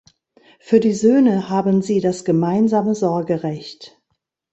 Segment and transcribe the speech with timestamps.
[0.59, 4.01] Für die Söhne haben sie das gemeinsame Sorgerecht.